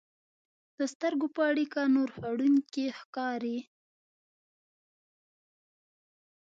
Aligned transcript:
د 0.79 0.79
سترګو 0.93 1.27
په 1.35 1.41
اړیکه 1.49 1.81
نور 1.95 2.09
خوړونکي 2.15 2.85
ښکاري. 2.99 3.57